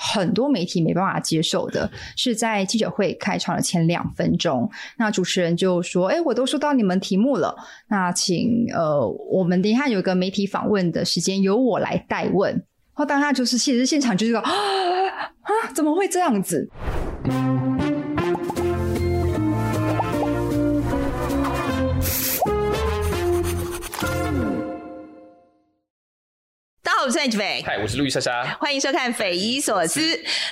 [0.00, 7.52] 很多媒体没办法接受的是，在记者会开场的前两分钟，那主持人就说：“哎，我都收到你们题目了，
[7.88, 14.52] 那请呃，我们等一下有个媒体访问的时间，由我来代问。”然后当下就是其实现场就是说：“啊，
[15.74, 16.70] 怎么会这样子？”
[27.08, 29.98] 我是 Angie，嗨，我是路易莎莎，欢迎收看《匪夷所思》。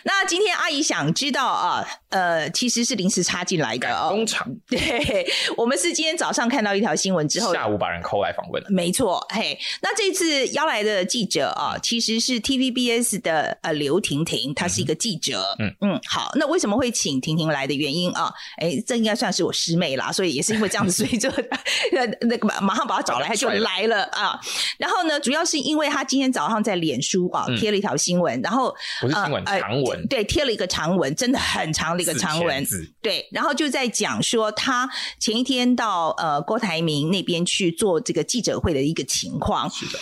[0.05, 4.09] 那今天阿姨想知道啊，呃，其实是临时插进来的哦。
[4.09, 8.71] 工厂， 对，我们是今天早上看到一条新闻之后，下午把人 call 来访问了。
[8.71, 15.45] 没错，嘿，那这次邀来的记者啊，其实是 TVBS 的呃刘婷婷，她是一个记者。
[15.59, 18.33] 嗯嗯，好，那为什么会请婷婷来的原因啊？
[18.57, 21.31] 哎，这应该算是我师妹啦，所以也是因为这样子， 所以就
[21.93, 24.41] 那那个马上把她找来，她就来了啊。
[24.79, 26.33] 然后呢，主要是因为她今天。
[26.37, 32.67] 早上在脸书啊贴了一条新闻，嗯、然后不是新闻、呃、长文，对，贴了一个长文，真的很长的一个长文，
[33.03, 39.69] 对，然后就在讲说他前一天到呃郭台铭那边去做这个记者会的一个情况。
[39.71, 39.99] 是的。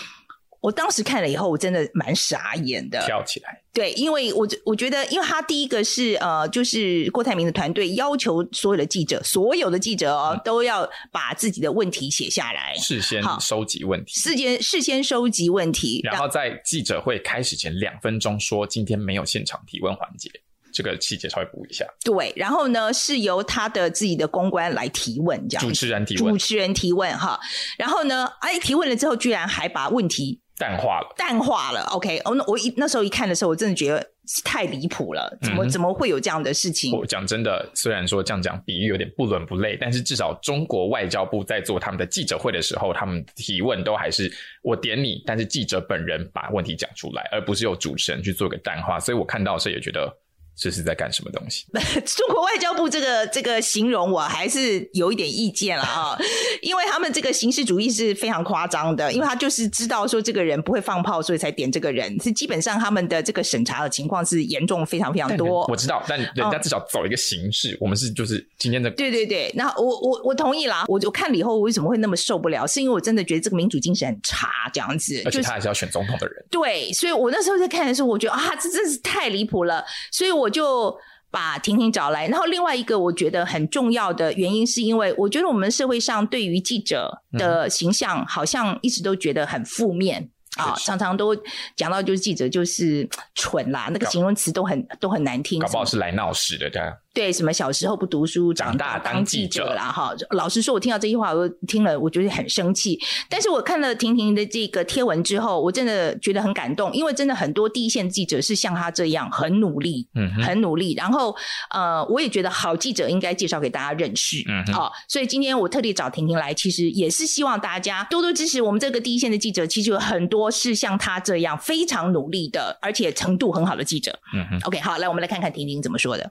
[0.64, 3.60] 我当时看了以后，我真的蛮傻眼的，跳起来。
[3.70, 20.30] 对，因为我我觉得，因为他第一个是呃，就是郭台铭的团队要求所有的记者，所有的记者哦，嗯、都要把自己的问题写下来，事先收集问题，事先事先收集问题，然后在记者会开始前两分钟说今天没有现场提问环节。
[20.72, 21.86] 这个细节稍微补一下。
[22.02, 27.38] 对，然后呢，是由他的自己的公关来提问，这样主持人提问，主持人提问哈。
[27.78, 31.82] 然后呢，哎，提问了之后，居然还把问题淡化了，淡化了。
[31.92, 34.10] OK，哦，那我一那时候一看的时候，我真的觉得
[34.44, 36.96] 太离谱了，怎么、嗯、怎么会有这样的事情？
[36.96, 44.32] 我讲真的，虽然说这样讲比喻有点不伦不类，但是至少中国外交部在做他们的记者会的时候，他们提问都还是
[44.62, 49.00] 我点你，但是记者本人把问题讲出来，而不是由主持人去做个淡化。
[49.00, 50.16] 所以我看到的时候也觉得。
[50.56, 51.66] 这是在干什么东西？
[52.16, 56.16] 中国外交部这个 这个形容我还是有一点意见了啊，
[56.62, 62.16] 因为他们这个形式主义是非常夸张的，因为他就是知道说这个人不会放炮，所以才点这个人。
[62.22, 65.66] 是基本上他们的这个审查的情况是严重非常非常多。
[65.66, 68.88] 我知道，但人家至少走一个形式，嗯、我们是就是今天的。
[68.92, 70.84] 对对对，那我我我同意啦。
[70.86, 72.64] 我我看了以后，我为什么会那么受不了？
[72.66, 75.20] 是因为我真的觉得这个民主精神很差，这样子。
[75.24, 76.36] 而且他还是要选总统的人。
[76.50, 80.43] 就是、对，所以我那时候在看的时候，我觉得啊，这真是太离谱了，所以我。
[80.44, 80.94] 我就
[81.30, 91.34] 把婷婷找来，然后另外一个我觉得很重要的原因，是因为我觉得我们社会上对于记者的形象，好像一直都觉得很负面啊，常常都
[91.74, 96.94] 讲到就是记者就是蠢啦，那个形容词都很都很难听，搞不好是来闹事的这样。
[97.14, 99.84] 对，什么小时候不读书，长大当记者啦。
[99.84, 100.12] 哈。
[100.30, 102.98] 老实说，我听到这句话，我听了，我觉得很生气。
[103.28, 110.92] 但是我看了婷婷的这个贴文之后，我真的觉得很感动，因为真的很多第一线记者是像他这样很努力，嗯，很努力。
[110.94, 111.34] 然后，
[111.70, 114.92] 呃，我也觉得好记者应该介绍给大家认识，嗯，好。
[115.08, 119.64] 所以今天我特地找婷婷来，其实也是希望大家多多支持我们这个第一线的记者。
[119.64, 124.18] 其实有很多是像他这样非常努力的，而且程度很好的记者。
[124.34, 126.28] 嗯哼，OK，好，来，我们来看看婷婷怎么说的。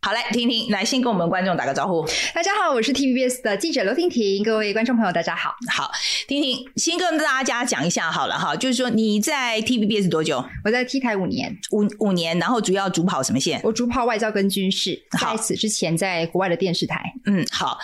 [0.00, 2.06] 好，嘞婷婷，来先跟我们观众打个招呼。
[2.32, 5.50] 大家好，我是 TVBS 的记者刘婷婷，各位观众朋友，大家好。
[5.72, 5.90] 好，
[6.28, 10.42] 婷婷，先跟大家讲一下好了哈，就是说你在 TVBS 多久？
[10.64, 13.60] 我在 T 台五年，五五年，然后主要主跑什么线？
[13.64, 17.02] 我主跑外交跟军事，在此之前在国外的电视台。
[17.26, 17.76] 嗯，好，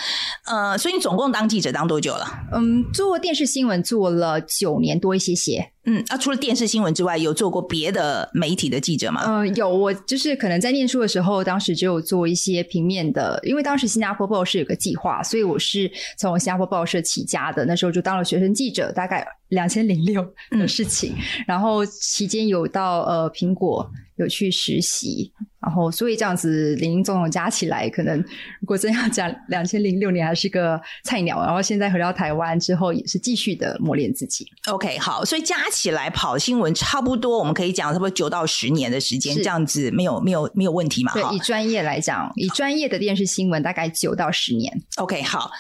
[0.47, 2.27] 呃，所以你总共当记者当多久了？
[2.53, 5.73] 嗯，做电视新闻做了九年多一些些。
[5.87, 9.23] 嗯，啊，除了电视新闻之外，有做过别的媒体的记者吗？
[9.27, 17.65] 嗯、呃，有，我就是可能在念书的时候，当时就有做一些平面的，因为当时新加坡报社有个计划，所以我是从新加坡报社起家的。
[17.67, 21.13] 那时候就当了学生记者，大概两千零六的事情。
[21.13, 23.87] 嗯、然后期间有到呃苹果
[24.17, 25.31] 有去实习，
[25.65, 28.19] 然后所以这样子林林总总加起来，可能
[28.61, 34.47] 如果真要讲两千零六年还是个菜鸟，然后现在回到台湾之后也是继续的磨练自己。
[34.67, 41.13] OK，好，所以加起来跑新闻差不多，我们可以讲差不多九到十年的时间，这样子没有没有没有问题嘛？
[41.15, 44.83] 对，以专业来讲，以专业的电视新闻大概九到十年。
[44.97, 45.51] OK，好，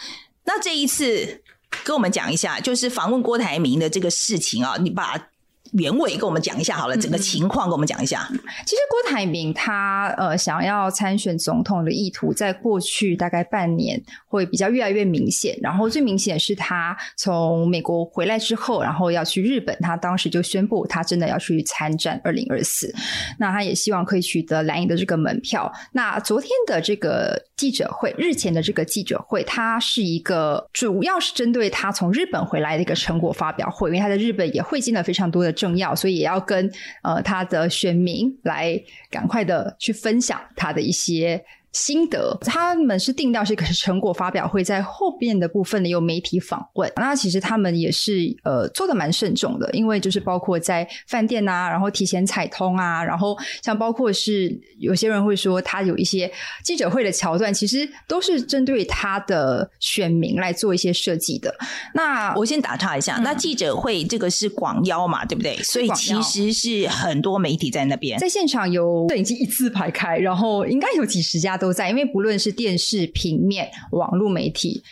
[0.45, 1.43] 那这一次
[1.83, 5.29] 跟我们讲一下，就是访问郭台铭的这个事情啊，你把。
[5.75, 8.29] 原委跟我们讲一下好了，整个情况跟我们讲一下。
[8.31, 15.59] 嗯、其实郭台铭他呃想要参选总统的意图，在过去大概半年会比较越来越明显。
[15.61, 22.95] 然后最明显是他从美国回来之后，然后要去日本，他当时就宣布他真的要去参战二零二四。
[23.41, 25.73] 那他也希望可以取得蓝营的这个门票。
[25.91, 35.53] 那昨天的这个记者会，日前的这个记者会，它是一个主要是针对他从日本回来的一个成果发表会，因为他在日本也会见了非常多的。
[35.65, 36.71] 重要，所以也要跟
[37.03, 38.79] 呃他的选民来
[39.11, 41.43] 赶快的去分享他的一些。
[41.75, 46.91] 心得，他们是定调是一个成果发表会，在后边的部分呢有媒体访问。
[46.95, 56.31] 那其实他们也是呃做的蛮慎重的，因为就是包括在饭店啊，然后提前采通啊，然后像包括是有些人会说他有一些
[56.63, 61.53] 记者会的桥段，其实都是针对他的选民来做一些设计的。
[61.93, 65.57] 那我先打岔一下，嗯、那记者会这个是广邀嘛，对不对？
[65.57, 71.59] 所以其实是很多媒体在那边，在现场有摄影机一字排开，然后应该有几十家。
[71.65, 74.83] 都在，因为不论是电视、平面、网络媒体，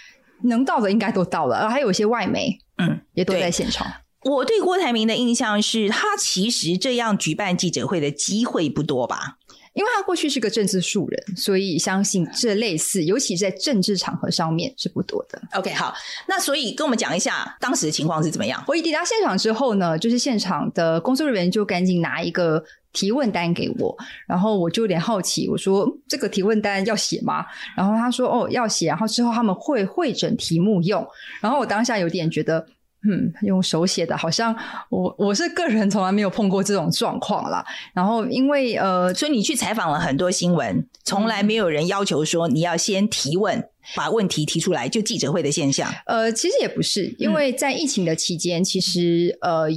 [0.44, 3.86] 能到的应该都到了，而还有一些外媒，嗯，也都在现场。
[4.22, 9.36] 我对郭台铭的印象是他其实这样举办记者会的机会不多吧？
[9.74, 15.42] 因为他过去是个政治素人，所以相信这类似，尤其是在政治场合上面是不多的。
[15.52, 15.94] OK，好，
[16.26, 18.62] 那所以跟我们讲一下当时的情况是怎么样？
[18.66, 22.64] 我一抵达现场之后呢，就是现场的工作人员就赶紧拿一个。
[22.92, 23.96] 提问单给我，
[24.26, 27.44] 然后我就有点好奇，我说这个提问单要写吗？
[27.76, 31.06] 然后他说哦要写，然后之后他们会会整题目用，
[31.40, 32.66] 然后我当下有点觉得，
[33.08, 34.54] 嗯，用手写的好像
[34.90, 37.64] 我我是个人从来没有碰过这种状况啦。
[37.94, 45.90] 然后因为呃，所以你去采访了很多新闻，从来没有人要求说你要先提问，把问题提出来，就记者会的现象。
[46.04, 49.68] 呃，其实也不是，因为在疫情的期间，其实呃。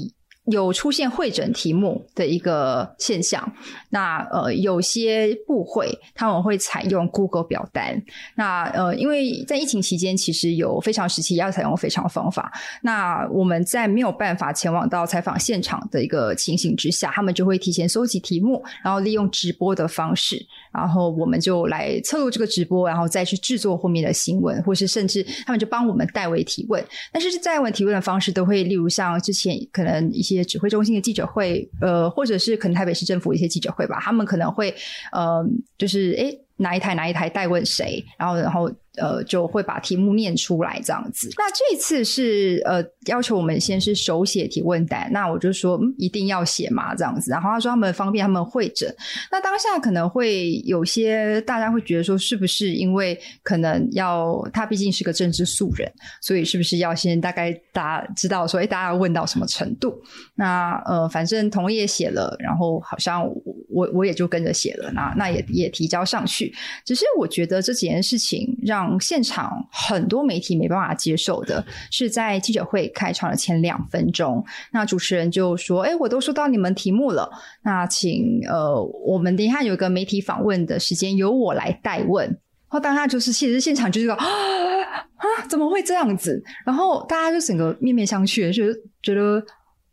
[0.51, 3.51] 有出现会诊题目的一个现象，
[3.89, 7.99] 那呃有些部会他们会采用 Google 表单，
[8.35, 12.51] 那呃因为在疫情期间其实有非常时期要采用非常方法，
[12.83, 20.39] 那我们在没有办法前往到采访现场的一个情形之下，他们就会提前搜集题目，然后利用直播的方式，
[20.71, 30.34] 然后我们就来侧录这个直播，然后再去制作后面的新闻，或是甚至他们就帮我们代为提问，但是代为提问的方式都会例如像之前可能一些。
[30.35, 34.73] 些指挥中心的记者会，呃，或者是可能台北市政府一些记者会吧，他们可能会，
[35.11, 35.43] 呃，
[35.77, 38.71] 就是诶，哪一台哪一台代问谁，然后然后。
[38.97, 41.29] 呃，就会把题目念出来这样子。
[41.37, 47.31] 那这次是呃要求我们先是手写提问单，那我就说一定要写嘛这样子。
[47.31, 48.93] 然后他说他们方便他们会诊。
[49.31, 59.93] 那当下可能会有些大家会觉得说，是不是因为可能要他毕竟是个政治素人，所以是不是要先大概大家知道说，哎，大家要问到什么程度？
[60.35, 63.25] 那呃，反正同意也写了，然后好像
[63.69, 66.53] 我我也就跟着写了，那那也也提交上去。
[66.85, 68.84] 只是我觉得这几件事情让。
[68.99, 77.29] 现场很多媒体没办法接受的是，在记者会开场的前两分钟，那主持人就说：“哎，我都收到你们题目了，
[77.63, 82.37] 那请呃，我们等一下有一个媒体访问的时间，由我来代问。”然
[82.69, 86.43] 后当下就是，其实现场就是个啊啊，怎么会这样子？
[86.65, 88.63] 然后大家就整个面面相觑，就
[89.01, 89.43] 觉得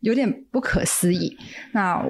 [0.01, 1.37] 有点不可思议。
[1.73, 2.05] 那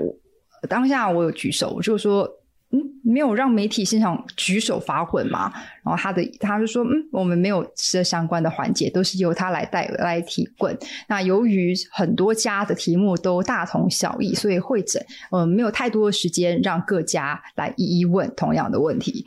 [0.68, 2.28] 当下我有举手，我就说。
[2.72, 5.52] 嗯，没有让媒体现场举手发问吗？
[5.84, 10.76] 然后他的他就说，嗯，我们没有这相关的环节，都是由他来带来提问。
[11.06, 19.26] 那由于很多家的题目都大同小异，所以汇整，呃，没有太多的时间让各家来一一问同样的问题。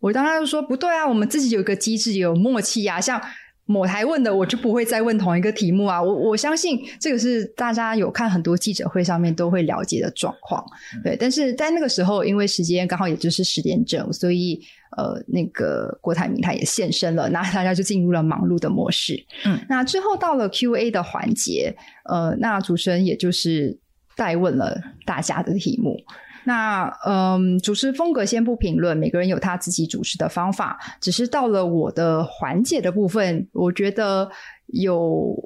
[0.00, 3.20] 我当时就说，不对啊，我们自己有一个机制，有默契呀，像。
[3.66, 6.00] 某台问的，我就不会再问同一个题目啊！
[6.00, 10.64] 我我相信这个是大家有看很多记者会上面都会了解的状况，
[11.02, 11.16] 对。
[11.16, 14.60] 但是在那个时候，因为时间刚好也就是十点整，所以
[14.96, 19.20] 呃，那个郭台铭他也现身了，那大家就进入了忙碌的模式。
[19.44, 23.76] 嗯，那之后到了 Q&A 的环节，呃，那主持人也就是
[24.14, 25.96] 代问了大家的题目。
[26.46, 30.78] 那嗯，主持风格先不评论，每个人有他自己主持的方法。
[31.00, 34.30] 只是到了我的环节的部分，我觉得
[34.66, 35.36] 有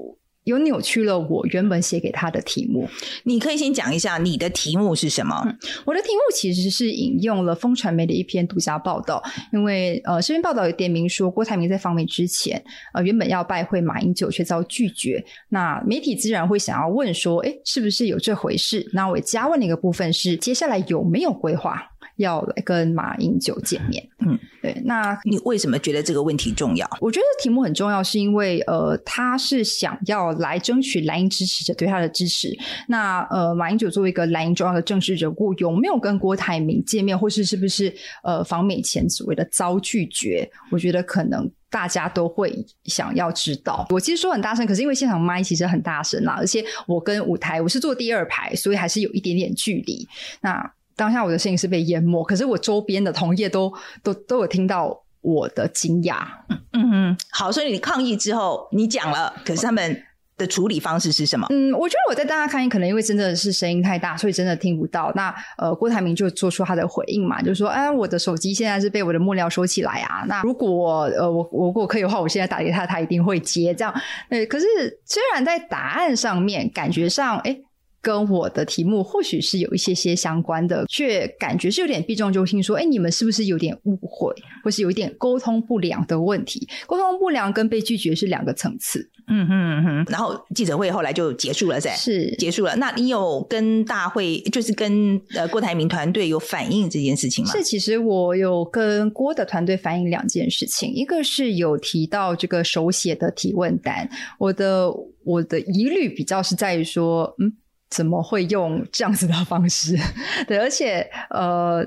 [0.44, 2.88] 有扭曲了我原本写给他的题目。
[3.24, 5.42] 你可以先讲一下你的题目是什么？
[5.44, 12.62] 嗯，我的题目其实是引用了风传媒的一篇独家报道，因为呃，这篇报道有点名说郭台铭在访美之前，
[12.94, 15.22] 呃，原本要拜会马英九却遭拒绝。
[15.48, 18.88] 那媒体自然会想要问说，哎，是不是有这回事？
[18.92, 21.89] 那我加问的一个部分是，接下来有没有规划？
[22.20, 26.88] 要来跟马英九见面，嗯，对，那你为什么觉得这个问题重要？
[27.00, 32.56] 我觉得题目很重要，是因为呃，他是想要来争取蓝营支持者对他的支持。
[32.86, 40.48] 那呃，马英九作为一个蓝营重要的政治人物，有没有跟郭台铭见面，或是是不是呃访美前所谓的遭拒绝？
[40.70, 43.86] 我觉得可能大家都会想要知道。
[43.90, 50.06] 我其实说很大声，可是因为现场麦其实很大声啦，而且我跟舞台我是坐第二排，所以还是有一点点距离。
[50.42, 56.18] 那当下我的声音是被淹没，可是我周边的同业都都都有听到我的惊讶。
[56.50, 60.02] 嗯嗯，好，所以你抗议之后你讲了，可是他们
[60.36, 61.46] 的处理方式是什么？
[61.48, 65.10] 嗯，我觉得我在大家抗议，可能因为真的是声音太大，所以真的听不到。
[65.14, 70.24] 那呃，郭台铭就做出他的回应嘛，就是说，哎，我的手机现在是被我的幕僚收起来啊。
[70.28, 73.74] 那如果呃我我如果可以的话，我现在打给他，他一定会接。
[73.74, 73.94] 这样，
[74.28, 74.44] 对。
[74.44, 74.66] 可是
[75.06, 77.56] 虽然在答案上面感觉上，哎。
[78.02, 86.66] 跟我的题目或许是有一些些相关的，却感觉是有点避重就轻，说：“哎，你们是不是有点误会，或是有一点沟通不良的问题？
[86.86, 90.06] 沟通不良跟被拒绝是两个层次。”嗯哼嗯哼。
[90.08, 92.74] 然后记者会后来就结束了，噻，是结束了。
[92.76, 97.52] 那你有跟大会，就是跟呃郭台铭团队有反映这件事情吗？
[97.52, 104.90] 是，其实我有跟郭的团队反映两件事情，一个是有提到这个手写的提问单，我的
[105.22, 107.52] 我的疑虑比较是在于说，嗯。
[107.90, 109.96] 怎么会用这样子的方式？
[110.48, 111.84] 对，而且呃，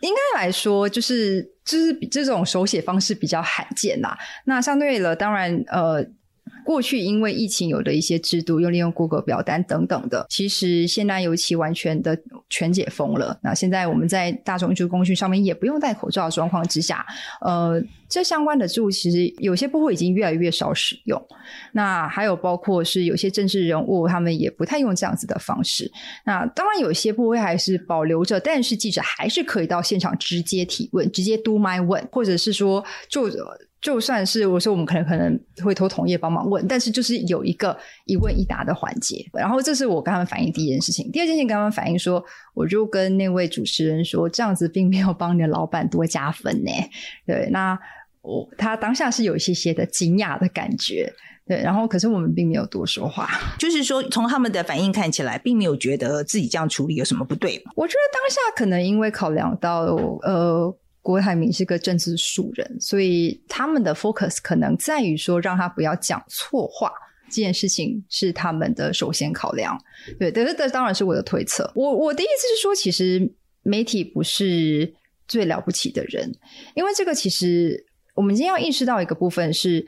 [0.00, 4.18] 应该来说，就是就是比这种手写方式比较罕见啦。
[4.44, 6.04] 那相对了，当然呃。
[6.64, 12.16] 过去因为疫情有的一些制度，又利用 Google 表单等等的，其实现在尤其完全的
[12.52, 13.34] 全解封了。
[13.42, 17.04] 那现在我们在大众运输工具上面也不用戴口罩的状况之下，
[17.40, 21.20] 呃，这相关的制度其实有些部会已经越来越少使用。
[21.72, 25.90] 那还有包括是有些政治人物，他们也不太用这样子的方式。
[26.26, 33.30] 那当然有些部会还是保留着，但是记者还是可以到现场直接提问，直接 do my 问，或者是说就。
[33.82, 39.28] 就算是我说我们可能可能会托同业帮忙问，但是就是有一个一问一答的环节。
[39.32, 41.10] 然后这是我跟他们反映第一件事情。
[41.10, 42.24] 第二件事情跟他们反映说，
[42.54, 46.70] 我就跟那位主持人说，这样子并没有帮你的老板多加分呢。
[47.26, 47.76] 对，那
[48.20, 51.12] 我他当下是有一些些的惊讶的感觉。
[51.44, 57.60] 对，然后可是我们并没有多说话，就是说从他们的反应看起来，并没有觉得自己这样处理有什么不对。
[57.74, 59.80] 我觉得当下可能因为考量到
[60.22, 60.72] 呃。
[61.02, 66.92] 郭台铭是个政治素人，所以他们的 focus 可能在于说让他不要讲错话，
[67.26, 69.76] 这件事情是他们的首先考量。
[70.18, 71.70] 对，这这当然是我的推测。
[71.74, 74.94] 我我的意思是说，其实媒体不是
[75.26, 76.32] 最了不起的人，
[76.76, 79.84] 因为这个其实我们今天要意识到一个部分是，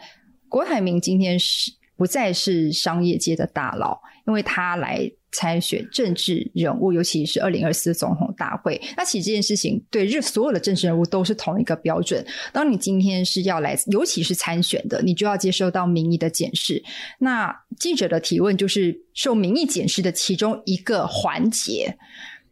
[0.49, 5.11] 郭台铭今天是不再是商业界的大佬，因为他来。
[5.35, 12.25] 参选政治人物，尤其是二零二四总统大会，那其实这件事情对日所有的政治人物都是同一个标准。
[12.53, 16.83] 当你今天是要来，尤其是参选的，你就要接受到民意的检视。
[17.19, 21.99] 那记者的提问就是受民意检视的其中一个环节。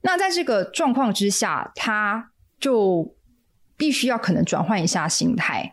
[0.03, 3.15] 那在这个状况之下，他就
[3.77, 5.73] 必须要可能转换一下心态。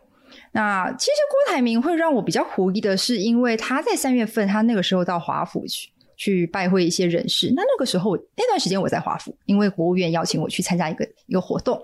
[0.52, 5.92] 那其实郭台铭会让我比较狐疑的是，因为他在三月份，他那个时候到华府去。
[6.20, 11.82] 去拜会一些人士，那那个时候那段时间我在华府，因为国务院邀请我去参加一个一个活动。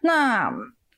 [0.00, 0.50] 那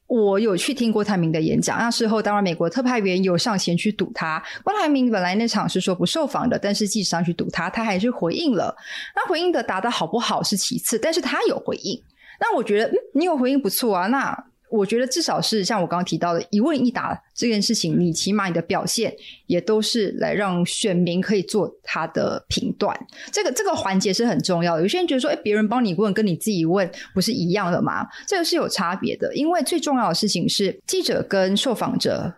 [0.07, 4.41] 我有去听郭台铭的演讲，那事后当然美国特派员有上前去堵他。
[4.63, 8.75] 郭台铭本来那场是说不受访的，但是记者上去堵他，他还是回应了。
[9.17, 12.01] 那回应的答得好不好是其次，但是他有回应。
[12.41, 14.07] 那我觉得，嗯，你有回应不错啊。
[14.07, 14.33] 那
[14.71, 19.15] 我觉得至少是像我刚刚提到的一问一答这件事情，你起码你的表现
[19.47, 22.99] 也都是来让选民可以做他的评断。
[23.33, 24.83] 这个这个环节是很重要的。
[24.83, 28.07] 有些人觉得说，哎，别人帮你问跟你自己问不是一样的吗？
[28.27, 29.35] 这个是有差别的。
[29.35, 32.33] 因为最重要的事情是记者跟受访者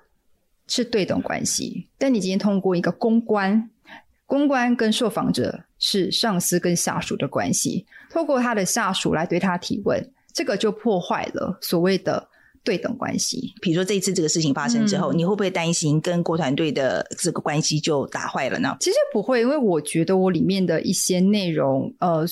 [0.69, 3.69] 是对等关系，但你今天通过一个公关，
[4.27, 10.11] 公关跟受访者是上司跟下属的关系，透过他的下属来对他提问。
[10.35, 12.29] 这个就破坏了所谓的
[12.63, 13.53] 对等关系。
[13.61, 18.77] 比如说这一次这个事情发生之后，嗯、你会不会担心跟郭团队的这个关系就打坏了呢？
[18.81, 22.25] 其实不会，因为我觉得我里面的一些内容，呃，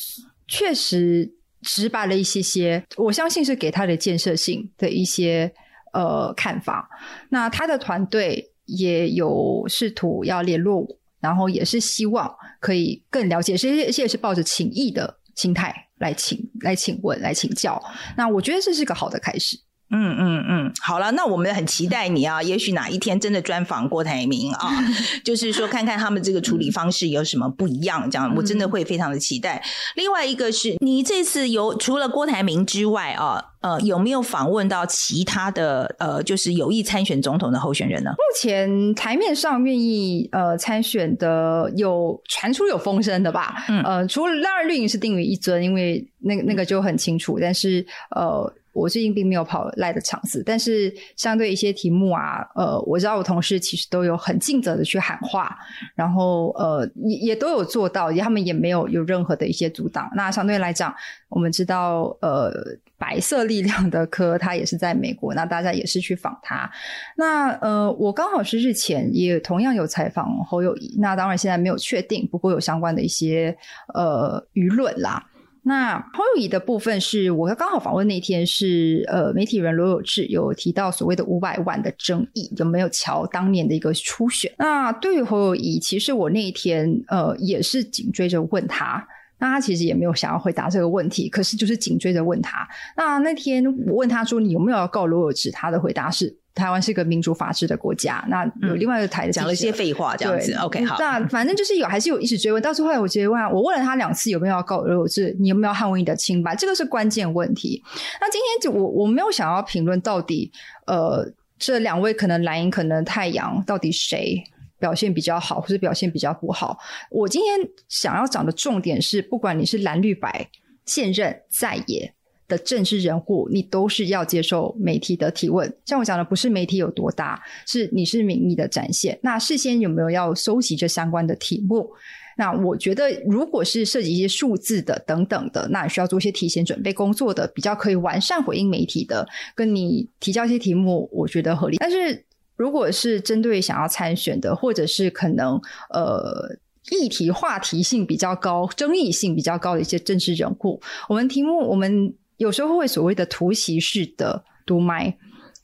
[0.46, 2.84] 确实直白了一些些。
[2.96, 5.52] 我相信是给他的建设性的一些
[5.92, 6.88] 呃看法。
[7.30, 17.82] 那他的团队也有试图要联络我然后也是希望可以更了解，这些也是抱着情谊的心态来请来请问来请教。
[18.16, 19.58] 那我觉得这是个好的开始。
[19.90, 24.70] 嗯嗯嗯，好了，那我们很期待你啊，也许哪一天真的专访郭台铭啊，
[25.24, 29.64] 就是说看看他们这个处理方式有什么不一样，这样我真的会非常的期待。
[29.96, 38.10] 另外一个是你这次有除了郭台铭之外啊，呃，有没有访问到其他的呃，就是有意参选总统的候选人呢？
[38.12, 43.64] 目前台面上愿意呃参选的有传出有风声的吧？
[43.68, 47.84] 嗯呃，除了当然绿营是定于一尊，因为那个那个就很清楚，但是
[48.16, 48.50] 呃。
[48.74, 55.58] 我最近并没有跑赖的场子，但是相对一些题目啊，呃，我知道我同事其实都有很尽责的去喊话，
[55.96, 60.08] 然后呃，也也都有做到，也他们也没有有任何的一些阻挡。
[60.14, 60.94] 那相对来讲，
[61.28, 62.52] 我们知道，呃，
[62.98, 66.68] 白色力量的科他也是在美国，那大家也是去访他。
[67.16, 73.56] 那呃，我刚好是日前也同样有采访侯友宜，那当然现在没有确定，不过有相关的一些
[73.94, 75.24] 呃舆论啦。
[75.62, 84.50] 那侯友宜的部分是我刚好访问那天是呃媒体人罗有志有提到所谓的五百万的争议有没有乔当年的一个初选？
[84.56, 89.06] 那对于侯友宜，其实我那一天呃也是紧追着问他，
[89.38, 92.66] 那他其实也没有想要回答这个问题，可是就是紧追着问他。
[92.96, 95.50] 那那天我问他说，你有没有要告罗有志？
[95.50, 96.36] 他的回答是。
[96.54, 100.52] 台湾是一个民主法治的国家，那有另外一个台的讲了一些废话，这样子。
[100.54, 100.96] OK，好。
[100.98, 102.60] 那反正就是有，还是有一直追问。
[102.60, 106.56] 到最后来，我直接问，我问了他两次有没有要告罗有志，你有没有捍卫你的清白？
[106.56, 107.80] 这个是关键问题。
[108.20, 110.50] 那今天就我我没有想要评论到底，
[110.88, 114.42] 呃，这两位可能蓝营，可能太阳，到底谁
[114.78, 116.78] 表现比较好，或者表现比较不好？
[117.10, 120.48] 我今天想要讲的重点是，不管你是蓝绿白
[120.84, 122.14] 现任在野。
[122.48, 125.70] 的政治人物，你都是要接受媒体的提问。
[125.84, 129.18] 像我讲的，不是媒体有多大，是你是民意的展现。
[129.22, 131.90] 那事先有没有要收集这相关的题目？
[132.38, 141.76] 那我觉得，如果是涉及一些数字的等等的，那需要做一些提前准备工作的，比较可以完善回应媒体的，跟你提交一些题目，我觉得合理。
[141.76, 142.24] 但是
[142.58, 146.54] 如果是针对想要参选的，或者是可能呃
[146.90, 152.14] 议题话题性比较高、争议性比较高的一些政治人物，我们题目我们。
[152.38, 155.12] 有时候会所谓的突袭式的读麦，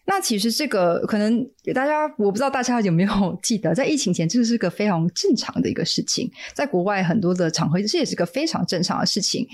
[0.06, 3.10] 那其实这个可能大家我不知道大家有没有
[3.44, 9.46] 记得，在疫情前这是个非常正常的一个事情，在国外很多的场合，这也是个非常正常的事情，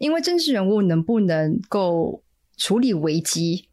[0.00, 2.20] 因为政治人物能不能够
[2.56, 3.68] 处理危机，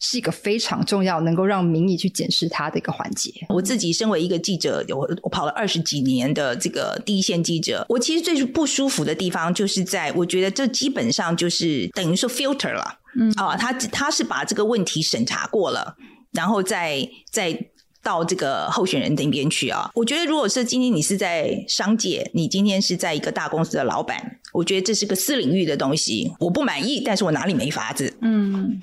[0.00, 3.32] 是一个非常重要，能够让民意去检视他的一个环节。
[3.48, 15.96] 我自己身为一个记者，我我跑了二十几年的这个第一线记者，我其实最不舒服的地方，就是在我觉得这基本上就是等于说 filter 了，嗯啊，他他是把这个问题审查过了，
[16.32, 17.70] 然后再再。
[18.08, 19.90] 到这个候选人那边去啊！
[19.92, 28.16] 我觉得，如果是今天你是在商界，你今天是在一个大公司的老板，我觉得这是个私领域的东西，我不满意，但是我哪里没法子？
[28.22, 28.80] 嗯。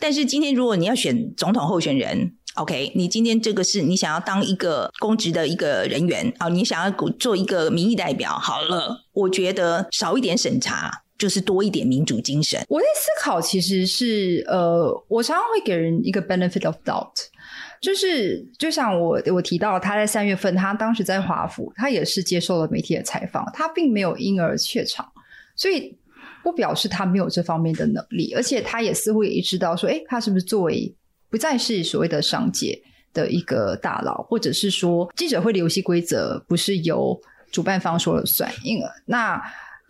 [0.00, 12.62] 但是今天如果你要选总统候选人，OK，你今天这个是你想要当一个公职的一个人员啊，你想要做一个民意代表，好了，我觉得少一点审查，就是多一点民主精神。
[12.68, 17.14] 我在思考，其实是呃，我常常会给人一个 benefit of doubt。
[17.80, 25.10] 就是，就像我我提到，他在三月份，他当时在华府，他也是接受了媒体的采访，他并没有因而怯场，
[25.56, 25.96] 所以
[26.42, 30.94] 不表示他没有这方面的能力，而且他也似乎也意识到说，哎，他是不是作为
[31.30, 32.78] 不再是所谓的商界
[33.14, 37.18] 的一个大佬，或者是说记者会的游戏规则不是由
[37.50, 39.42] 主办方说了算，因而那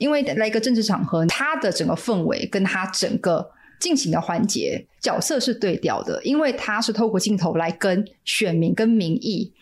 [0.05, 3.51] 因为在一个政治场合，他的整个氛围跟他整个。
[3.81, 9.53] 进行的环节角色是对调的，因为他是透过镜头来跟选民、跟民意，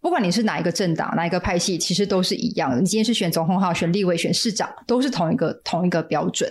[0.00, 2.80] 不管你是哪一个政党、哪一个派系，其实都是一样的。
[2.80, 6.50] 你今天是选总统好，选立委、选市长，都是同一个同一个标准。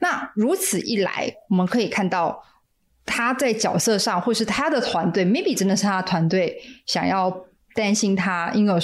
[0.00, 2.42] 那如此一来，我们可以看到
[3.06, 8.80] 他在角色上，或是他的团队，maybe 真的是他的团队想要担心他，因而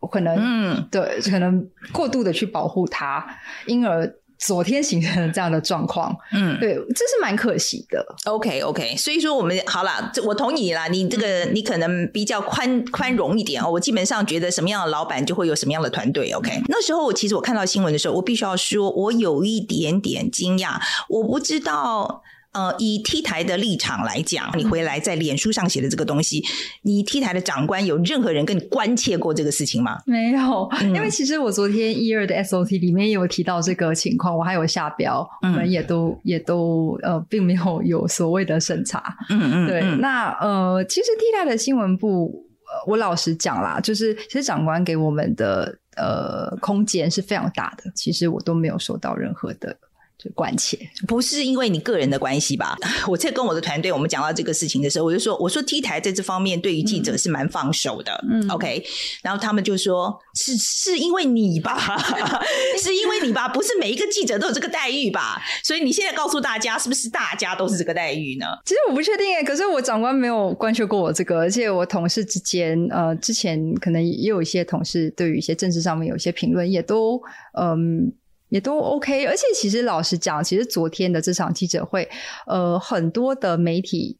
[0.00, 3.26] 是可能嗯，对，可能过度的去保护他，
[3.66, 4.12] 因而。
[4.42, 8.02] 昨天形成了这样的状况，嗯，对，这是蛮可惜的。
[8.24, 8.96] Okay.
[8.96, 10.86] 所以说我们好了，我同意啦。
[10.86, 13.70] 你这个你可能比较宽宽容一点哦。
[13.70, 16.32] 我基本上觉得什么样的老板就会有什么样的团队。
[16.32, 22.22] OK，那时候我其实我看到新闻的时候，我必须要说，我有一点点惊讶，我不知道。
[22.52, 26.44] 呃，以 T 台的立场来讲，你回来在脸书上写的这个东西，
[26.82, 29.98] 你 T 台的长官有任何人跟你关切过这个事情吗？
[30.04, 39.16] 没有，嗯、因为其实我昨天一二的 SOT 里面也有提到这个情况，我还有下标，嗯、我们也都也都呃，并没有有所谓的审查。
[39.28, 39.82] 嗯嗯，对。
[39.98, 42.48] 那呃，其实 T 台的新闻部
[42.88, 49.76] 我老实讲啦，就是其实长官给我们的呃空间是非常大的，其实我都没有收到任何的。
[50.22, 50.78] 就关切，
[51.08, 52.76] 不是因为你个人的关系吧？
[53.08, 58.84] 我在跟我的团队，我们讲到这个事情的时候，我就说，我说 T 台在这方面对于记者是蛮放手的，嗯，OK。
[59.22, 61.96] 然后他们就说，是是因为你吧？
[62.82, 63.48] 是因为你吧？
[63.48, 65.40] 不是每一个记者都有这个待遇吧？
[65.64, 68.46] 所以你现在告诉大家，是不是大家都是这个待遇呢？
[68.66, 77.18] 其实我不确定诶，可是我长官没有关切过我这个，而且我同事之间，呃，之前可能也有一些同事对于一些政治上面有一些评论，也都
[77.58, 78.12] 嗯。
[78.50, 82.06] 也都 OK，而且其实老实讲，其实昨天的这场记者会，
[82.46, 84.18] 呃，很多的媒体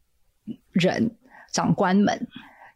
[0.73, 1.15] 人、
[1.53, 2.27] 长官们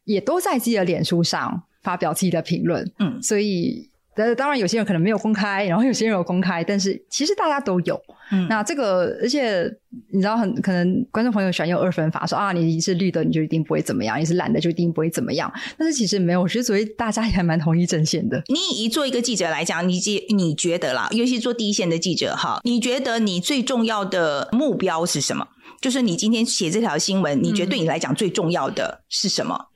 [0.04, 3.90] 也都在自己的脸书上发表自己的评论，嗯，所以。
[4.16, 8.00] 但当然，有些人可能没有公开，然后有些人有公开，但是其实大家都有。
[8.32, 9.70] 嗯，那这个，而且
[10.12, 15.52] 你知道很，很可能观众朋友喜欢用二分法，说啊，你是绿的，你就一定不会怎么样；你是蓝的，就一定不会怎么样。
[15.76, 18.42] 但是其实没有，我觉得所谓大家也还蛮同一阵线的。
[18.48, 20.00] 你以做一个记者来讲，你
[20.34, 25.46] 你觉得啦，尤其做第一线的记者哈，你觉得你最重要的目标是什么？
[25.80, 29.54] 就是你今天写这条新闻，你觉得对你来讲最重要的是什么？
[29.54, 29.73] 嗯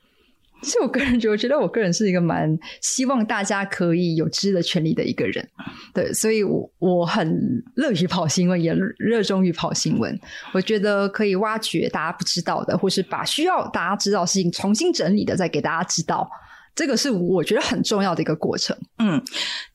[0.61, 5.47] 其实我个人觉得，我觉得我个人是一个蛮希望大家可以有知的权利的一个人，
[5.93, 10.19] 对，所以我我很乐于跑新闻，也热衷于跑新闻。
[10.53, 16.29] 我觉得可以挖掘大家不知道的，或是把需要大家知道的事情重新整理的，再给大家知道。
[16.75, 18.77] 这个是我觉得很重要的一个过程。
[18.99, 19.21] 嗯，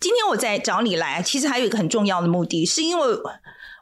[0.01, 3.05] 今天我在找你来，其实还有一个很重要的目的，是因为。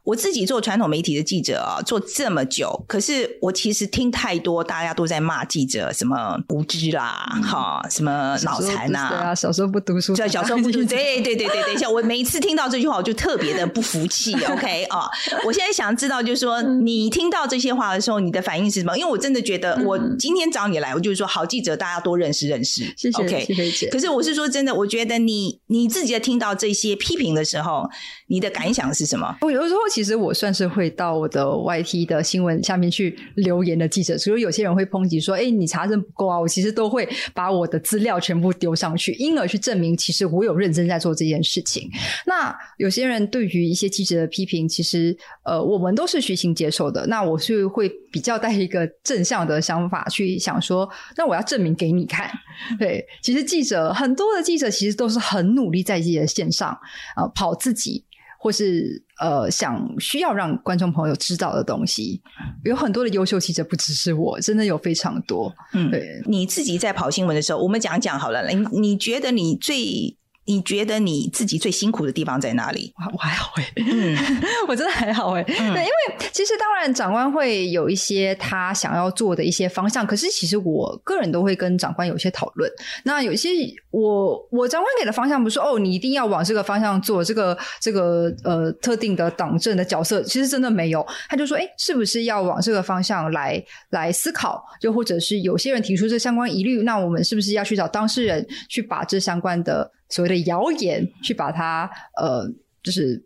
[0.04, 14.34] 我自己做传统媒体的记者啊，做这么久，可是我其实听太多，大家都在骂记者什么无知啦，哈、嗯，什么脑残呐，对啊，小时候不读书，对小时候不读 书，对对对对对，像我每一次听到这句话，我就特别的不服气。
[14.50, 15.08] OK 啊，
[15.44, 18.98] 我现在想知道，就是说你听到这些话的时候，你的反应是什么？
[18.98, 22.92] 因为我真的觉得，我今天找你来，我就是说，好记者大家多认识认识。
[22.96, 23.88] 谢谢，OK，谢谢。
[23.88, 27.88] 可是我是说真的，我觉得你你自己在听到这些批评的时候，
[28.26, 29.36] 你的感想是什么？
[29.42, 29.91] 我有时候。
[29.92, 41.90] 其实我算是会到我的 YT 的新闻下面去留言的记者，所以有些人会抨击说：“哎，你查证不够啊！”我其实都会把我的资料全部丢上去，因而去证明其实我有认真在做这件事情。
[42.26, 47.06] 那有些人对于一些记者的批评，其实呃，我们都是虚心接受的。
[47.06, 52.30] 那我是会比较带一个正向的想法去想说，那我要证明给你看。
[52.78, 56.70] 对，其实记者很多的记者其实都是很努力在自己的线上
[57.14, 58.04] 啊、呃、跑自己。
[58.38, 62.20] 或是呃，想需要让观众朋友知道的东西，
[62.64, 65.54] 有很多的优秀记者，不只是我，真的有非常多。
[65.74, 68.48] 嗯，对，你自己在跑新闻的时候，我们讲讲好了。
[68.48, 70.16] 你你觉得你最？
[70.44, 72.92] 你觉得你自己最辛苦的地方在哪里？
[73.12, 74.16] 我还好哎、欸，嗯，
[74.66, 75.54] 我真的还好哎、欸。
[75.60, 82.70] 嗯、对，因为其实当然长官会有一些他想要做的一些方向，可是其实我个人都会跟长官有一些讨论。
[83.04, 83.50] 那有些
[83.90, 91.06] 我我长官给的方向不是说哦，你一定要往这个方向做，这个这个呃特定的党政的角色，其实真的没有。
[91.28, 94.62] 他就说，哎，是不是要往这个方向来来思考？
[94.80, 99.90] 就或者是有些人提出这相关疑虑，那我们是不是要去找当事人去把这相关的。
[100.12, 102.46] 所谓的谣言，去把它呃，
[102.82, 103.24] 就是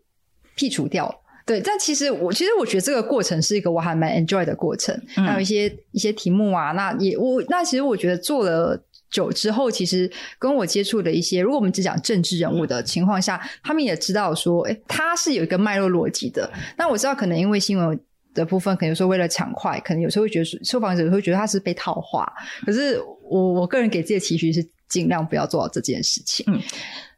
[0.57, 1.23] 剔除掉。
[1.45, 4.99] 对，但其实我其实我觉得这个过程是一个我还蛮 enjoy 的过程。
[5.15, 16.51] 还有一些一些题目啊，那也我那其实我觉得做了久之后，其实跟我接触的一些，如果我们只讲政治人物的情况下，他们也知道说，哎，他是有一个脉络逻辑的。
[16.79, 18.01] 那我知道可能因为新闻
[18.35, 22.27] 的部分，可能说为了抢快，可能有时候会觉得受访者会觉得他是被套话。
[22.65, 24.69] 可是我我个人给自己的期许是。
[24.89, 26.45] 尽量不要做这件事情。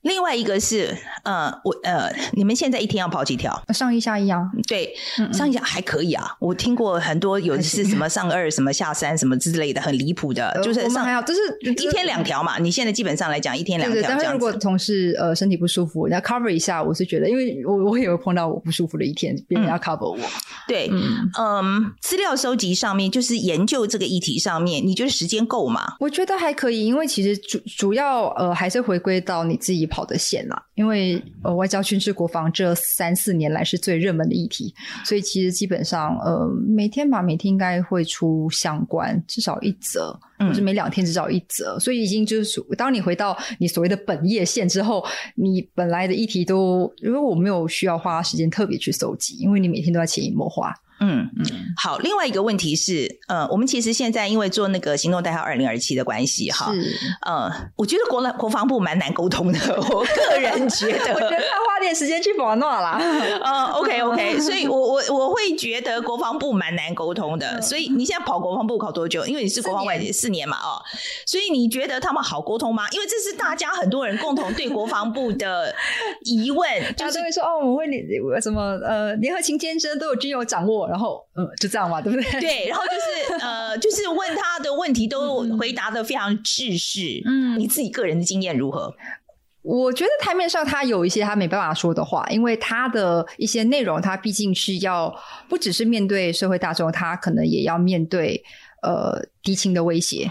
[0.03, 3.61] 另外一个是，呃，我呃，你们现在一天要跑几条？
[3.75, 4.49] 上一下一啊？
[4.69, 6.37] 对，嗯嗯上一下还可以啊。
[6.39, 12.59] 我听过很多有的是什么上二、什么下三、什么之类的，很离谱的，就是上还要就是一天两条嘛。
[12.59, 14.03] 你现在基本上来讲，一天两条。
[14.09, 20.17] 但是如果同事呃身体不舒服，你要 cover 一下，我是觉得，因为我我也会碰到我不舒服的一天，别人要 cover 我。
[20.17, 20.31] 嗯、
[20.69, 25.95] 对，嗯，嗯，资料收集上面，就是研究这个议题上面，你觉得时间够吗？
[25.99, 29.88] 我觉得还可以，因为其实主主要呃还是回归到你自己。
[29.89, 34.73] 跑的线啦，因为呃，外交、军事、国防这三四年来是最热门的议题，
[35.05, 50.75] 所以其实基本上呃，每天吧，每天应该会出相关至少一则，或是每两天至少一则，嗯、所以已经就是当你回到你所谓的本业线之后，你本来的议题都，因为我没有需要花时间特别去搜集，因为你每天都在潜移默化。
[51.01, 51.45] 嗯嗯，
[51.77, 51.99] 好。
[51.99, 59.59] 另外一个问题是，呃，我们其实现在因为做那个行动代号二零二七的关系，哈，是，呃，我觉得国内国防部蛮难沟通的。
[59.91, 62.99] 我个人觉得， 我觉得要花点时间去玩闹啦。
[63.43, 67.61] 呃，OK OK，所以我我我会觉得国防部蛮难沟通的。
[67.63, 69.25] 所以你现在跑国防部考多久？
[69.27, 70.83] 因为你是国防外界四年嘛，哦，
[71.27, 72.85] 所以你觉得他们好沟通吗？
[72.93, 75.75] 因为这是大家很多人共同对国防部的
[76.25, 78.03] 疑问，就是会说哦，我们会联
[78.43, 82.41] 什么呃联合勤监侦都有军有掌握，然后嗯就这样嘛，对不对？
[82.41, 87.23] 对， 然后就是呃就是问他的问题都回答的非常制式。
[87.25, 88.95] 嗯，你自己个人的经验如何？
[89.63, 95.15] 我觉得台面上他有一些他没办法说的话，因为他的一些内容，他毕竟是要
[95.49, 98.43] 不只是面对社会大众，他可能也要面对
[98.83, 100.31] 呃敌情的威胁，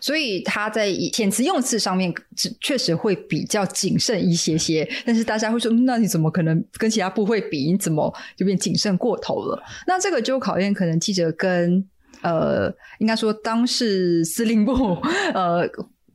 [0.00, 2.12] 所以他在遣词用词上面
[2.60, 4.88] 确实会比较谨慎一些些。
[5.04, 7.70] 但是大家会说，那你怎么可能跟其他部会比？
[7.72, 9.62] 你怎么就变谨慎过头了？
[9.86, 11.84] 那这个就考验可能记者跟
[12.22, 14.96] 呃，应该说当事司令部
[15.34, 15.68] 呃。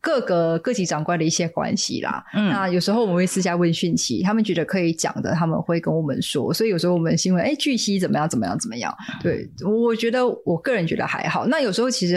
[0.04, 11.48] 各个各级长官的一些关系啦，嗯，那有时候我们会私下问讯息，他们觉得可以讲的，他们会跟我们说，所以有时候我们新闻，哎，据悉怎么样怎么样怎么样，对，我觉得我个人觉得还好。
[11.48, 12.16] 那有时候其实，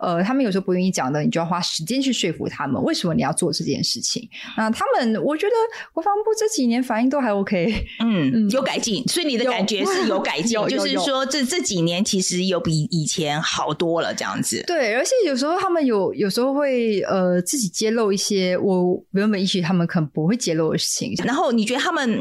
[0.00, 4.26] 呃，他们有时候不愿意讲的，你就要花时间去说服他们，为什么你要做这件事情？
[4.56, 5.52] 那他们，我觉得
[5.92, 8.50] 国防部这几年反应都还 OK，嗯， 嗯。
[8.50, 14.64] 有改进，所以你的感觉是有改进， 就是说这这几年其实有比以前好多了，这样子。
[14.66, 17.25] 对，而且有时候他们有有时候会，呃。
[17.26, 22.18] 呃，自己揭露一些我原本也许他们可能不会揭露的事情，然后你觉得他们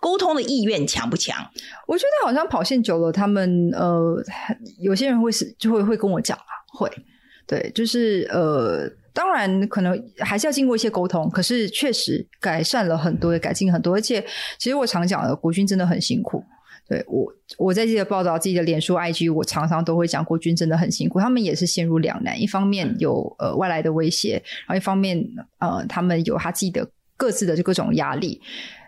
[0.00, 1.36] 沟通的意愿强不强？
[1.86, 4.16] 我觉得好像跑线久了，他们呃，
[4.80, 6.90] 有些人会是就会会跟我讲啊，会
[7.46, 14.24] 对，就是呃，当然可能还是要经过一些沟通，可是确实改善了很多，也改进很多，而且
[14.58, 16.42] 其实我常讲的，国军真的很辛苦。
[16.90, 25.24] 对我，我在自己的报道、自己的脸书、IG，我常常都会讲，国军真的很辛苦，他们也是陷入两难，一方面有呃外来的威胁，然后一方面
[25.60, 26.84] 呃他们有他自己的
[27.16, 28.40] 各自的这各种压力，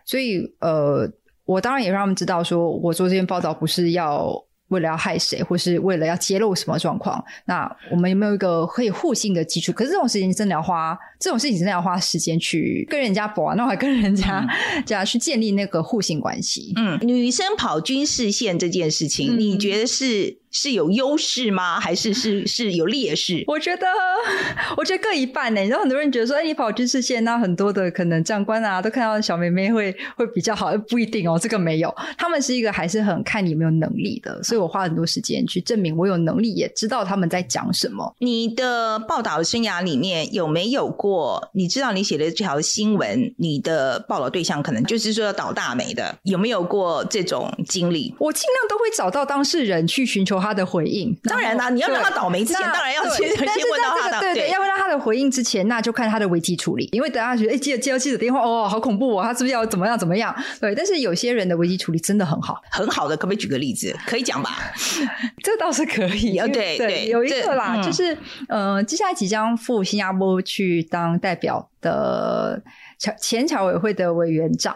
[0.05, 1.09] 所以呃
[1.45, 4.45] 我当然也让他们知道，说我做这篇报道不是要。
[4.73, 9.71] 为了要害谁，或是为了要揭露什么状况，那我们有没有一个可以互信的基础？
[9.73, 14.45] 可是这种事情真的要花，这种事情真的要花时间去跟人家博，那我还跟人家
[14.85, 16.73] 这样去建立那个互信关系。
[16.77, 20.42] 嗯，女生跑军事线这件事情，嗯、你觉得是？
[20.53, 21.81] 是有优势吗？
[21.81, 23.43] 还是是是有劣势？
[23.47, 23.87] 我觉得，
[24.77, 25.61] 我觉得各一半呢。
[25.63, 31.39] 你知道，很多人觉得说，哎，你跑军事线，那很多的可能长官啊，都看到小妹妹会会比较好，不一定哦。
[31.41, 34.43] 这个没有，他们是一个还是很看你有没有能力的。
[34.43, 38.15] 所以我花很多时间去证明我有能力，也知道他们在讲什么。
[38.19, 41.51] 你的报道生涯里面有没有过？
[41.55, 48.15] 你知道你写的这条新闻，你的报道对象可能就是说要倒大霉的，有没有过这种经历？
[48.19, 50.42] 我尽量都会找到当事人去寻求。
[50.43, 56.89] 他的回应，当然啦，你要让他倒霉之前，当然要先 先问到他的，对对，要问到他的回应之前，那就看他的危机处理。
[56.93, 60.35] 因为等下觉得，哎，接接到记者电话，哦，好恐怖哦，他是不是要怎么样怎么样？
[60.61, 63.97] 对，但是有些人的危机处理真的很好，很好的，可不可以举个例子？
[64.07, 64.51] 可以讲吧？
[65.43, 68.17] 这倒是可以，对对，有一个啦，就是
[68.49, 72.63] 呃，接下来即将赴新加坡去当代表的
[72.99, 74.75] 侨前侨委会的委员长。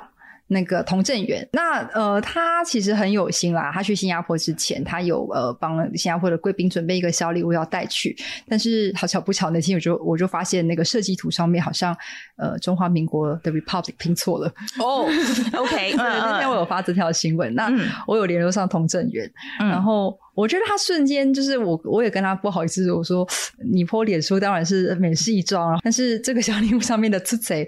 [0.49, 3.71] 那个童振源，那呃，他其实很有心啦。
[3.75, 8.17] 他去新加坡之前，他有呃帮新加坡的贵宾准备一个小礼物要带去。
[8.49, 11.97] 但是好巧不巧，那天我就我就发现那个设计图上面好像
[12.37, 14.49] 呃中华民国的 Republic 拼错了。
[14.79, 15.09] 哦
[15.53, 17.71] ，OK， 那天我有发这条新闻，那
[18.07, 19.31] 我有联络上童振源，
[19.61, 20.17] 嗯、然后。
[20.37, 23.27] 我觉得他瞬间就是我，我也跟他不好意思，我说
[23.73, 27.67] 你 po 脸书当然是美事一桩，但是这个小礼物上面的字贼，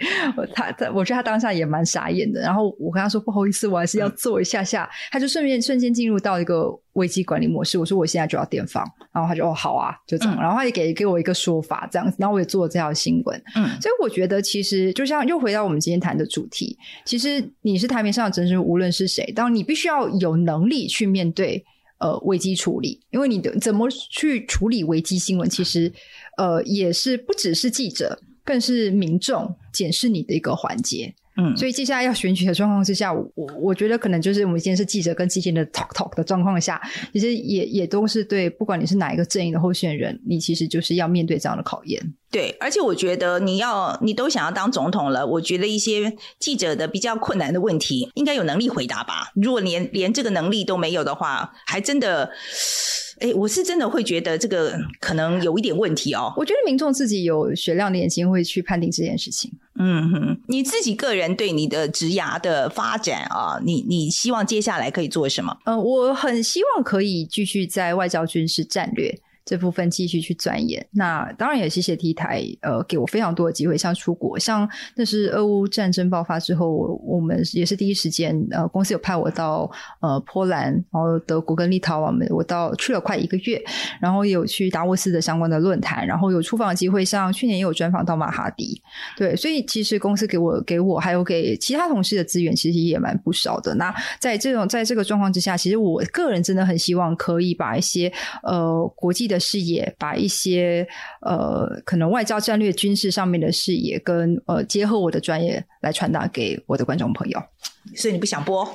[0.55, 2.43] 他他，我觉得他当下也蛮傻眼的。
[2.43, 7.79] 然后我跟他说不好意思，我还是要做一下下，嗯、他就顺便瞬间进入到一个危机管理模式。
[7.79, 13.43] 我说我现在就要电访，然后他就哦好啊，就这样，嗯、然后他也给给我一个说法这样子，然后我也做了这条新闻。
[13.57, 16.77] 嗯，所以我觉得其实就像又回到我们今天谈的主题，
[17.07, 21.65] 其实你是台面上的真实，无论是谁，当你必须要有能力去面对。
[21.99, 25.93] 呃，危机处理，因为你的怎么去处理危机新闻，其实
[26.37, 31.15] 呃也是不只是记者，更是民众检视你的一个环节。
[31.41, 42.03] 嗯，所以接下来要选举的状况之下，我我觉得可能就是我们今天是记者跟基金的 talk talk 的状况下，其实也也都是对，不管你是哪一个阵营的候选人，你其实就是要面对这样的考验。
[42.31, 49.31] 对，而且我觉得你要你都想要当总统了，我觉得一些记者的比较困难的问题，应该有能力回答吧？
[49.35, 52.31] 如果连连这个能力都没有的话，还真的。
[53.21, 56.33] 哎，我是真的会觉得这个可能有一点问题哦。
[56.37, 59.51] 我觉得民众自己有雪亮的眼睛会去判定这件事情。
[59.79, 65.57] 嗯哼，你自己个人对你的职涯的发展啊，你你希望接下来可以做什么？
[65.67, 69.17] 嗯，我很希望可以继续在外交军事战略。
[69.49, 76.71] 这部分继续去钻研，那当然也谢谢 T 台，呃，给我非常多的机会，像出国，像那是俄乌战争爆发之后，
[77.03, 83.59] 我们也是第一时间，呃，公司有派我到呃波兰，然后德国跟立陶宛，我到去了快一个月，
[84.03, 88.79] 然后有去达沃斯的相关的论坛，然后有出访的机会，像去年也有专访到马哈迪，
[89.17, 93.75] 对，所以其实公司给我给我还有给其他同事的资源，其实也蛮不少的。
[93.77, 99.38] 那在这种在这个状况之下，其实我个人真的很希望可以把一些呃国际的。
[99.39, 100.87] 视野，把一些
[101.21, 107.43] 呃可能外交战略军事上面的视野跟呃结合我的专业来传达给我的观众朋友。
[107.97, 108.69] 所以你不想播？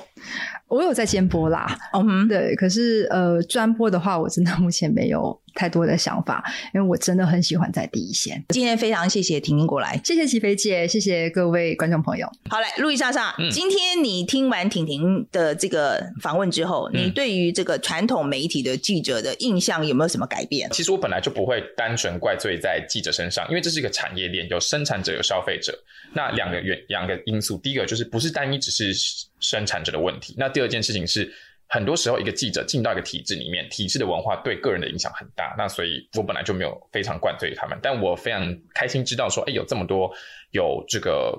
[0.68, 2.56] 我有在兼播啦，嗯哼，对。
[2.56, 8.44] 可是呃专播的话，我真的目前没有太多的想法，因为我真的很喜欢在第一线。
[8.48, 12.30] 今天非常谢谢婷婷过来，谢谢齐飞姐，谢谢各位观众朋友。
[12.48, 20.68] 好嘞，路易莎莎，嗯、今天你听完婷婷的这个访问之后，嗯、你对于这个传统媒体的记者的印象有没有什么改变？
[20.70, 25.72] 其实我本来就不会单纯怪罪在记者身上，因为这是一个产业链，有生产者，有消费者。
[26.12, 28.92] 那两个原两个因素，第一个就是不是单一只是
[29.40, 31.32] 生产者的问题，那第二件事情是。
[31.74, 35.56] 很多时候，一个记者进到一个体制里面，体制的文化对个人的影响很大。
[35.58, 40.08] 那所以，我本来就没有非常灌醉他们，但我非常开心知道说，哎，有这么多
[40.52, 41.36] 有这个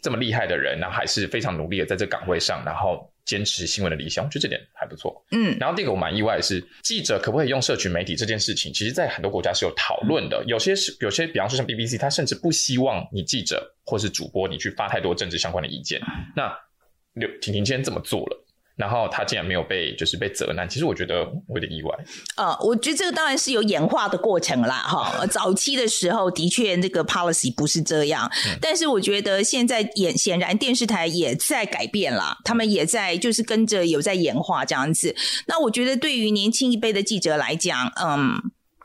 [0.00, 5.22] 这么厉害的人，然后还是非常努力的在这岗位上，然后坚持新闻的理想，我觉得这点还不错。
[5.32, 10.42] 嗯，然后第二个我蛮意外的是，记者可不可以用社群媒体这件事情，其实在很多国家是有讨论的。
[10.46, 16.00] 有些是有些，比方说像 BBC，他甚至不希望你记者或是主播你去发太多政治相关的意见。
[16.34, 16.50] 那
[17.12, 18.43] 刘婷婷今天这么做了。
[18.76, 21.94] 然后他竟然没有被，就是被责难，其实我觉得我有点意外。
[22.36, 25.24] 呃，我觉得这个当然是有演化的过程啦，哈。
[25.26, 35.14] 早期的时候的确这个 policy 不是这样，嗯、但是我觉得现在也显然电视台也在改变了，他们也在就是跟着有在演化这样子。
[35.46, 38.34] 那我觉得对于年轻一辈的记者来讲，嗯，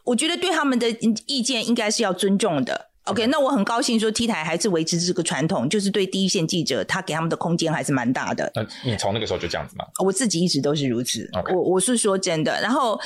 [0.04, 0.90] 我觉得对他们的
[1.26, 2.89] 意见应该是要尊重的。
[3.10, 8.52] OK，那我很高兴说 T 台还是维持这个传统，就是对第一线记者，他给他们的空间还是蛮大的。
[8.56, 9.86] 那你从那个时候就这样子吗？
[10.04, 11.30] 我自己一直都是如此。
[11.54, 13.00] 我我是说真的，然后。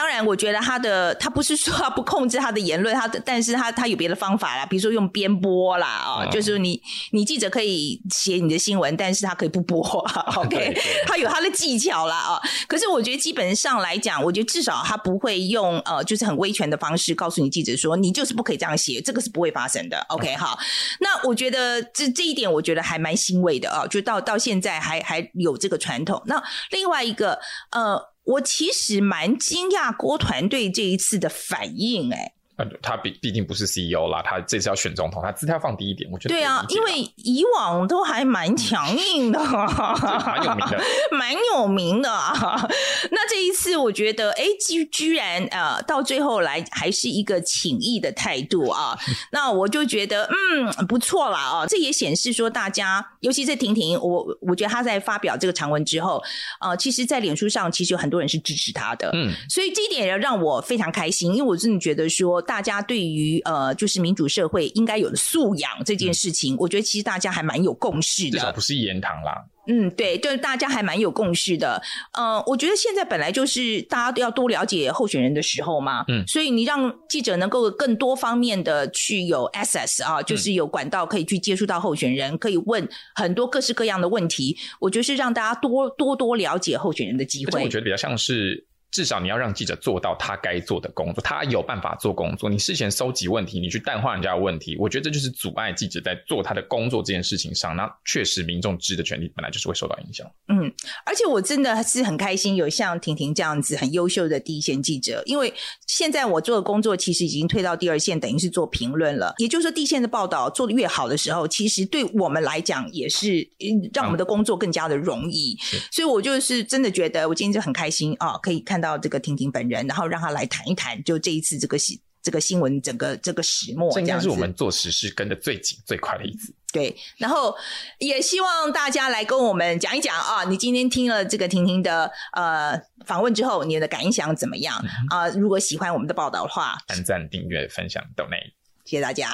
[0.00, 9.78] 当然，我觉得他的他不是说他不控制他的言论，他的但是他他有别的方法啦，比如说用编播啦啊，嗯、就是你你记者可以写你的新闻，但是他可以不播，
[10.40, 10.74] OK，
[11.06, 12.40] 他有他的技巧啦啊。
[12.66, 20.58] 可是我觉得基本上来讲，我觉得至少他不会用呃，就是很威权的方式告诉你记者说你就是不可以这样写，这个是不会发生的，OK，好。
[21.00, 26.22] 那我觉得这这一点我觉得还蛮欣慰的啊，就到到现在还还有这个传统。
[26.24, 27.38] 那另外一个
[27.72, 28.09] 呃。
[28.24, 32.34] 我其实蛮惊讶郭团队这一次的反应，哎。
[32.82, 36.34] 他毕毕竟不是 CEO 啦，他这次要选总统，他姿态放低一点，我觉得。
[36.34, 40.80] 对啊，因为以往都还蛮强硬的，蛮有名的，
[41.16, 42.10] 蛮有名的。
[42.10, 42.68] 啊
[43.10, 48.96] 那这一次，我觉得，哎，居居然呃，到最后来还是一个请意的态度啊。
[49.32, 51.66] 那我就觉得，嗯，不错啦啊。
[51.66, 56.22] 这也显示说，大家，尤其是婷婷，我我觉得她在发表这个长文之后，
[56.60, 59.10] 呃，其实，在脸书上，其实有很多人是支持他的。
[59.14, 62.40] 嗯，所以这一点也让我非常开心，因为我真的觉得说。
[62.50, 68.30] 大家对于呃，就是民主社会应该有的素养这件事情，嗯、我觉得其实大家还蛮有共识的。
[68.32, 69.32] 至少不是一言堂啦。
[69.68, 71.80] 嗯，对，就是大家还蛮有共识的。
[72.12, 76.04] 呃，我觉得现在本来就是大家都要多了解候选人的时候嘛。
[76.08, 84.56] 嗯，所以你让记者能够更多方面的去有 access 啊，就是有管道可以去接触到候选人，嗯、可以问很多各式各样的问题。
[84.80, 87.62] 我觉得是让大家多多多了解候选人的机会。
[87.62, 88.66] 我觉得比较像是。
[88.90, 92.50] 至少你要让记者做到他该做的工作，他有办法做工作。
[92.50, 97.76] 你事前搜集问题，你去淡化人家的问题，我觉得这就是阻碍记者在做他的工作这件事情上。
[97.76, 100.26] 那确实，民众知的权利本来就是会受到影响。
[100.48, 100.72] 嗯，
[101.06, 105.54] 而且我真的是很开心有像婷婷这样子很优秀的第一线记者，因为
[105.86, 109.34] 现在我做的工作其实已经退到第二线，等于是做评论了。
[109.38, 113.48] 也就是说，第一线的报道做的越好的时候，其实对我们来讲也是
[113.94, 115.56] 让我们的工作更加的容易。
[115.74, 118.79] 嗯、所以我就是真的觉得，我今天就很开心啊，可以看。
[118.80, 126.54] 到这个婷婷本人，然后让他来谈一谈，就这一次这个新这个新闻整个这个始末，这应该是我们做时事跟的最紧最快的一次。
[126.72, 127.52] 对，然后
[127.98, 134.76] 也希望大家来跟我们讲一讲啊，你今天听了这个婷婷的呃访问之后，你的感想怎么样
[135.08, 135.26] 啊？
[135.26, 135.38] 嗯呃？
[135.38, 138.36] 如果喜欢我们的报道的话，按赞、订阅、分享，抖内，
[138.84, 139.30] 谢谢大家。